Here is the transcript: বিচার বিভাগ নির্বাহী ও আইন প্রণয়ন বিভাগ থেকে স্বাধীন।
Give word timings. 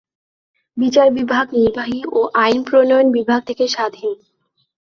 বিচার 0.77 1.07
বিভাগ 1.11 1.45
নির্বাহী 1.53 1.99
ও 2.11 2.19
আইন 2.35 2.59
প্রণয়ন 2.63 3.07
বিভাগ 3.11 3.39
থেকে 3.45 3.65
স্বাধীন। 3.67 4.11